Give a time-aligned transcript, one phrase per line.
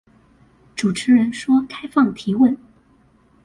[0.75, 2.57] 主持人說開放提問